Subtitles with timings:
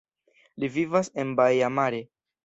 [0.61, 2.01] Li vivas en Baia Mare.